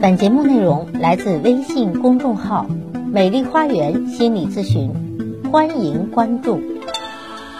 [0.00, 2.68] 本节目内容来自微信公众号
[3.12, 4.92] “美丽花园心理咨询”，
[5.50, 6.60] 欢迎关注。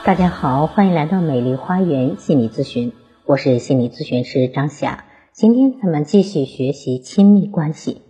[0.04, 2.92] 大家好，欢迎来到美丽花园心理咨询，
[3.26, 5.04] 我是心理咨询师张霞。
[5.32, 8.02] 今天咱们继续学习亲密关系，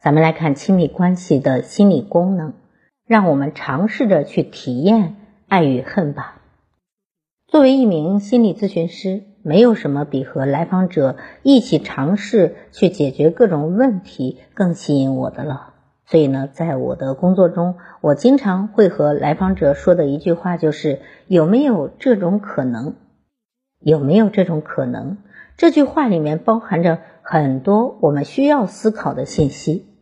[0.00, 2.54] 咱们来看亲密关系的心理功能，
[3.08, 5.16] 让我们尝试着去体验
[5.48, 6.40] 爱与恨吧。
[7.48, 9.33] 作为一名心理咨询师。
[9.44, 15.74] 没有什么比和来访者一起尝试去解决各种问题更吸引我的了。
[16.06, 22.94] 所以呢，在我的工作中，我经常会和来访者说的一句话就是：“有没有这种可能？
[23.80, 25.18] 有没有这种可能？”
[25.58, 29.93] 这句话里面包含着很多我们需要思考的信息。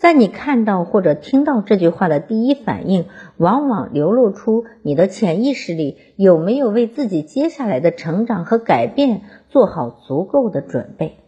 [0.00, 3.04] 在你看到或者听到这句话的第一反应，
[3.36, 11.18] 往往流露出你的潜意识里有没有为自己接下来的成长和改变做好足够的准备。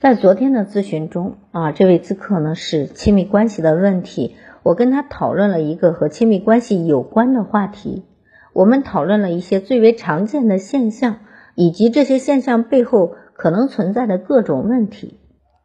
[0.00, 8.02] 在昨天的咨询中啊，这位咨客呢是亲密关系的问题，我跟他讨论了一个和亲密关系有关的话题，
[8.52, 11.18] 我们讨论了一些最为常见的现象，
[11.54, 15.20] 以及这些现象背后可能存在的各种问题，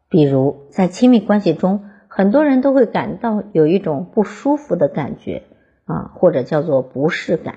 [0.08, 1.80] 比如在亲密关系中。
[2.16, 5.42] 很多人都会感到有一种不舒服的感觉
[5.84, 7.56] 啊，或者叫做不适感。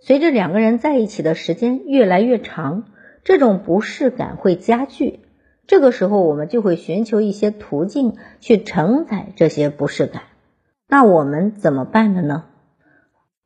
[0.00, 2.84] 随着两个人在一起的时间越来越长，
[3.24, 5.18] 这种不适感会加剧。
[5.66, 10.22] 这个时候，我们就会寻求一些途径去承载这些不适感。
[10.88, 12.44] 那我们怎么办的呢？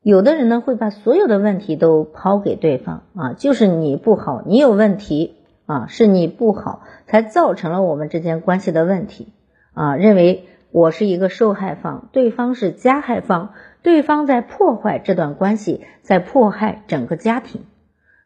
[0.02, 9.32] 有的人呢会把所有的问题都抛给对方啊，就是你不好，你有问题啊，是你不好才造成了我们之间关系的问题。
[9.74, 13.50] 啊，认为我是一个受害方，对方是加害方，
[13.82, 17.62] 对方在破坏这段关系，在迫害整个家庭。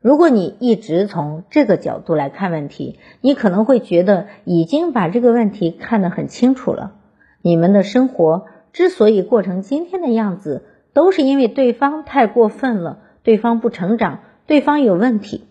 [0.01, 6.95] 如果你一直从这个角度来看问题，你可能会觉得已经把这个问题看得很清楚了。
[7.43, 15.47] 你们的生活之所以过成今天的样子，都是因为对方太过分了，对方不成长，对方有问题。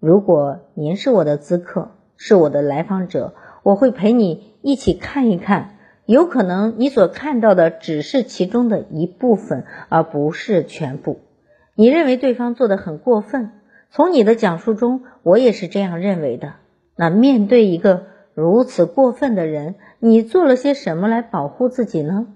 [0.00, 3.34] 如果您是我的咨客，是我的来访者。
[3.62, 11.20] 我会陪你一起看一看，有可能你所看到的只是其中的一部分，而不是全部。
[11.76, 13.52] 你认为对方做的很过分，
[13.90, 16.54] 从你的讲述中，我也是这样认为的。
[16.96, 22.26] 那面对一个如此过分的人，你做了些什么来保护自己呢？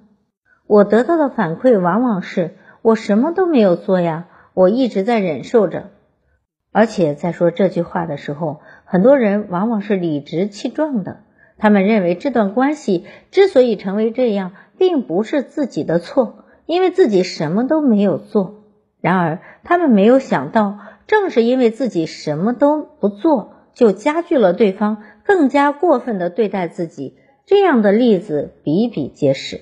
[0.69, 5.89] 我得到的反馈往往是我什么都没有做呀，我一直在忍受着。
[6.71, 11.25] 而且在说这句话的时候，很多人往往是理直气壮的。
[11.61, 18.65] 他们认为这段关系之所以成为这样，并不是自己的错，因为自己什么都没有做。
[19.01, 27.15] 然而，他们没有想到，正是因为自己什么都不做，就加剧了对方更加过分的对待自己。
[27.47, 29.61] 这样的例子比比皆是。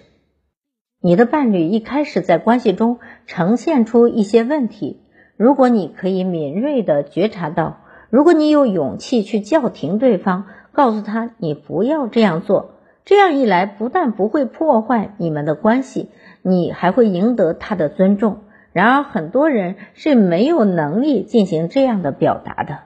[1.00, 5.00] 你的伴侣一开始在关系中呈现出一些问题。
[5.36, 10.46] 如果你可以敏锐地觉察到，如果你有勇气去叫停对方，
[10.78, 16.08] 告诉他你不要这样做，这样一来不但不会破坏你们的关系，
[16.42, 18.42] 你还会赢得他的尊重。
[18.72, 22.78] 然而，很多人是没有能力进行这样的表达的。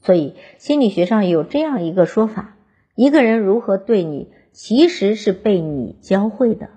[0.00, 2.56] 所以，心理学上有这样一个说法：
[2.94, 6.70] 一个人如何对你，其实是被你教会的。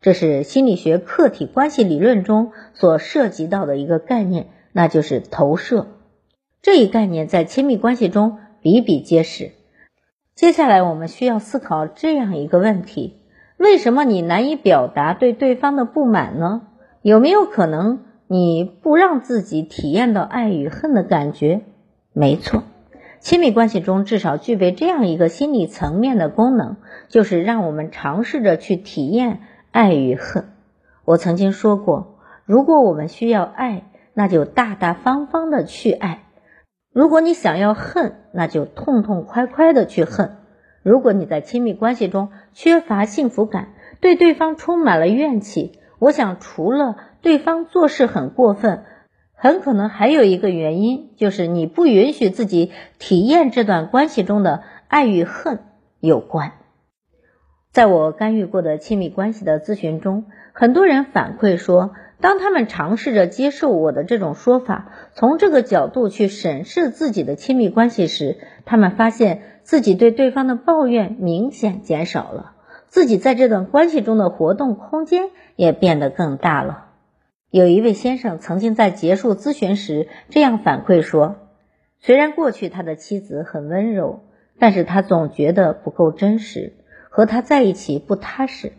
[0.00, 5.88] 这是心理学客体关系理论中所涉及到的一个概念，那就是投射。
[6.62, 9.59] 这一概念在亲密关系中比比皆是。
[10.40, 13.20] 接下来我们需要思考这样一个问题：
[13.58, 16.62] 为什么你难以表达对对方的不满呢？
[17.02, 21.60] 有没有可能你不让自己体验到爱与恨的感觉？
[22.14, 22.62] 没错，
[23.18, 26.76] 亲密关系中至少具备这样一个心理层面的功能，
[27.08, 29.40] 就是让我们尝试着去体验。
[29.72, 30.46] 爱与恨，
[31.04, 33.82] 我曾经说过，如果我们需要爱，
[34.14, 36.20] 那就大大方方的去爱；
[36.92, 40.38] 如果你想要恨，那就痛痛快快的去恨。
[40.82, 43.68] 如果你在亲密关系中缺乏幸福感，
[44.00, 48.84] 对对方充满了怨气，我想除了对方做事很过分，
[49.34, 55.60] 很可能还有一个原因，就是你不允许自己体验这段关系中的爱与恨
[56.00, 56.52] 有关。
[57.70, 72.52] 在我干预过的亲密关系的咨询中，很多人反馈说，当他们尝试着接受我的这种说法，从这个角度去审视自己的亲密关系时，他们发现自己对对方的抱怨明显减少了，
[72.88, 76.86] 自己在这段关系中的活动空间也变得更大了。
[77.50, 81.36] 有一位先生曾经在结束咨询时这样反馈说
[82.00, 84.20] ：“虽然过去他的妻子很温柔。”
[84.62, 86.74] 但是他总觉得不够真实，
[87.08, 88.72] 和他在一起不踏实。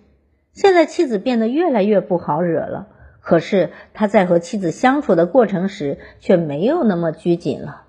[0.53, 2.89] 现在妻子变得越来越不好惹了，
[3.21, 7.83] 可是他在和妻子相处的过程时却没有那么拘谨了。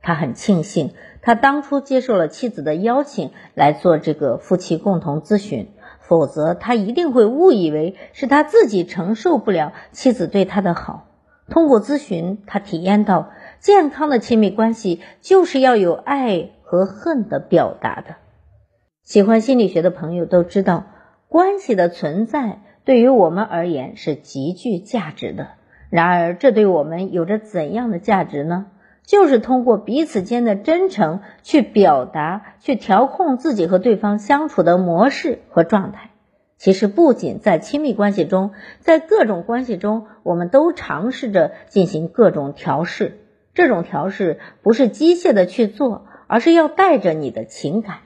[0.00, 5.68] 他很庆幸，他当初接受了妻子的邀请来做这个夫妻共同咨询，
[6.00, 11.06] 否则他一定会误以为是他自己承受不了妻子对他的好。
[11.50, 13.30] 通过咨询，他体验到
[13.60, 18.16] 健康的亲密关系就是要有爱和恨的表达的。
[19.02, 20.84] 喜欢心理学的朋友都知道。
[21.30, 25.48] 关系的存在对于我们而言是极具价值的。
[25.90, 28.68] 然而，这对我们有着怎样的价值呢？
[29.04, 36.12] 就是通过彼此间的真诚去表达，去调控自己和对方相处的模式和状态。
[36.56, 43.18] 其实，不仅在亲密关系中，在各种关系中，我们都尝试着进行各种调试。
[43.52, 47.96] 这种调试不是机械的去做，而是要带着你的情感。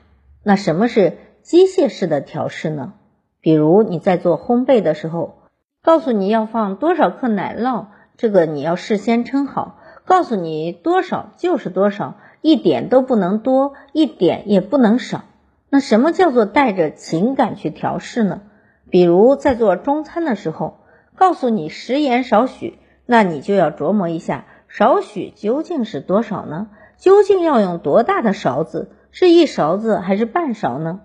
[0.42, 2.94] 那什么是机械式的调试呢？
[3.42, 5.34] 比如你在做烘焙的时候，
[5.82, 7.86] 告诉你要放多少克奶酪，
[8.16, 15.24] 这个你要事先称好，告诉你多少就是多少，一点都不能多，一点也不能少。
[15.68, 18.42] 那什么叫做带着情感去调试呢？
[18.90, 20.78] 比如在做中餐的时候，
[21.16, 26.68] 告诉你食盐少许，那你就要琢磨一下，少许究竟是多少呢？
[26.96, 28.92] 究竟要用多大的勺子？
[29.10, 31.00] 是一勺子还是半勺呢？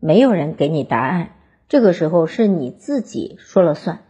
[0.00, 1.30] 没有人给你答案。
[1.68, 4.00] 这个时候是你自己说了算。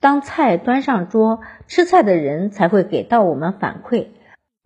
[0.00, 4.08] 当菜端上桌，吃菜的人才会给到我们反馈，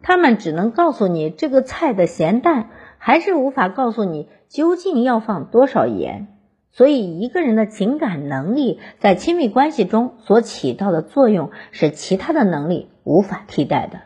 [0.03, 6.29] 他们只能告诉你这个菜的咸淡，还是无法告诉你究竟要放多少盐。
[6.71, 14.01] 所以，一个人的情感能力在亲密关系中所起到的作用，是其他的能力无法替代的。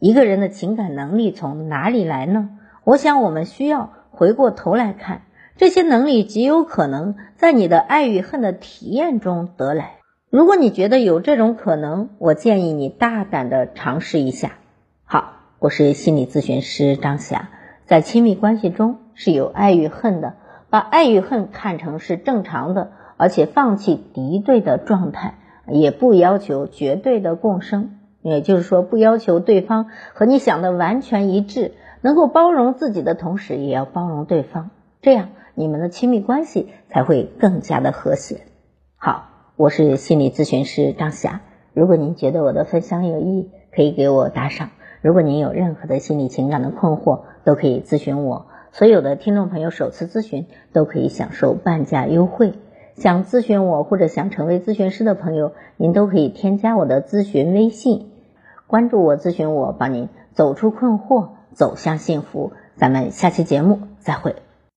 [0.00, 2.50] 一个人的情感能力从哪里来呢？
[2.82, 5.22] 我想，我们需要回过头来看。
[5.58, 9.96] 这些能力极有可能在你的爱与恨的体验中得来。
[10.30, 14.52] 如果你觉得有这种可能，我建议你大胆的尝试一下。
[15.04, 17.48] 好，我是心理咨询师张霞，
[17.86, 20.34] 在亲密关系中是有爱与恨的，
[20.70, 34.70] 把爱与恨看成是正常的，而且放弃敌对的状态，也不要求绝对的共生，也就是说，不要求对方和你想的完全一致，能够包容自己的同时，也要包容对方，
[35.02, 35.30] 这样。
[35.58, 38.42] 你们的亲密关系才会更加的和谐。
[38.96, 41.40] 好，我是心理咨询师张霞。
[41.74, 44.70] 如果您觉得我的分享有益，可以给我打赏。
[45.02, 48.46] 如果您有任何的心理情感的困惑，都可以咨询我。
[48.70, 52.52] 所有的听众朋友首次咨询都可以享受半价优惠。
[52.94, 58.12] 想咨询我或者想成为咨询师的朋友，您都可以添加我的咨询微信，
[58.68, 62.52] 关注我，咨询我，帮您走出困惑，走向幸福。
[62.76, 64.36] 咱们下期节目再会。